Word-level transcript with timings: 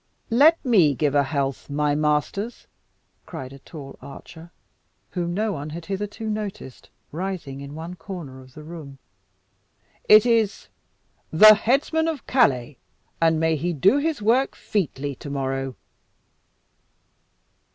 "Let 0.31 0.57
me 0.65 0.95
give 0.95 1.13
a 1.13 1.21
health, 1.21 1.69
my 1.69 1.93
masters!" 1.93 2.65
cried 3.27 3.53
a 3.53 3.59
tall 3.59 3.99
archer, 4.01 4.49
whom 5.11 5.31
no 5.35 5.51
one 5.51 5.69
had 5.69 5.85
hitherto 5.85 6.27
noticed, 6.27 6.89
rising 7.11 7.61
in 7.61 7.75
one 7.75 7.93
corner 7.95 8.41
of 8.41 8.55
the 8.55 8.63
room. 8.63 8.97
"It 10.09 10.25
is 10.25 10.69
The 11.31 11.53
headsman 11.53 12.07
of 12.07 12.25
Calais, 12.25 12.79
and 13.21 13.39
may 13.39 13.55
he 13.55 13.73
do 13.73 13.99
his 13.99 14.23
work 14.23 14.55
featly 14.55 15.13
tomorrow!" 15.13 15.75